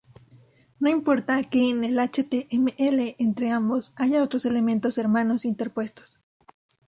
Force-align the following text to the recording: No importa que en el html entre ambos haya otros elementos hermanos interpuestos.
No 0.79 0.89
importa 0.89 1.43
que 1.43 1.69
en 1.69 1.83
el 1.83 1.99
html 1.99 3.15
entre 3.19 3.51
ambos 3.51 3.93
haya 3.97 4.23
otros 4.23 4.45
elementos 4.45 4.97
hermanos 4.97 5.45
interpuestos. 5.45 6.19